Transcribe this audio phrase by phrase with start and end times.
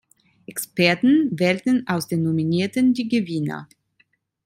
[0.47, 3.69] Experten wählten aus den Nominierten die Gewinner.